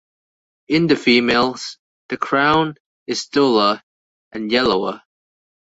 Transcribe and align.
In 0.67 0.87
the 0.87 0.95
females, 0.95 1.77
the 2.09 2.17
crown 2.17 2.73
is 3.05 3.27
duller 3.27 3.83
and 4.31 4.51
yellower. 4.51 5.03